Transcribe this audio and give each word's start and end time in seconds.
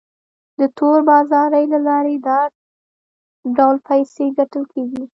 د 0.59 0.61
تور 0.77 0.99
بازارۍ 1.09 1.65
له 1.73 1.79
لارې 1.87 2.15
دا 2.27 2.39
ډول 3.55 3.77
پیسې 3.87 4.25
ګټل 4.37 4.63
کیږي. 4.73 5.03